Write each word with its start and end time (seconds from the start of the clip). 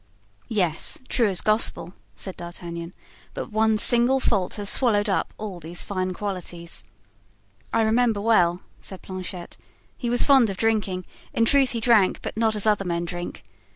"Yes, 0.49 0.97
true 1.09 1.27
as 1.29 1.41
Gospel," 1.41 1.93
said 2.15 2.35
D'Artagnan; 2.35 2.91
"but 3.35 3.51
one 3.51 3.77
single 3.77 4.19
fault 4.19 4.55
has 4.55 4.67
swallowed 4.67 5.07
up 5.07 5.31
all 5.37 5.59
these 5.59 5.83
fine 5.83 6.11
qualities." 6.11 6.83
"I 7.71 7.83
remember 7.83 8.19
well," 8.19 8.61
said 8.79 9.03
Planchet, 9.03 9.57
"he 9.95 10.09
was 10.09 10.23
fond 10.25 10.49
of 10.49 10.57
drinking—in 10.57 11.45
truth, 11.45 11.69
he 11.73 11.79
drank, 11.79 12.23
but 12.23 12.35
not 12.35 12.55
as 12.55 12.65
other 12.65 12.83
men 12.83 13.05
drink. 13.05 13.43